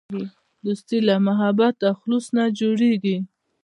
[0.65, 3.17] دوستي له محبت او خلوص نه جوړیږي.